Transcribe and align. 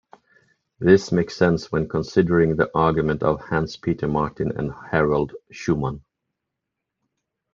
This 0.79 1.11
makes 1.11 1.37
sense 1.37 1.71
when 1.71 1.87
considering 1.87 2.55
the 2.55 2.71
argument 2.73 3.21
of 3.21 3.39
Hans-Peter 3.39 4.07
Martin 4.07 4.51
and 4.57 4.71
Harald 4.89 5.35
Schumann. 5.51 6.03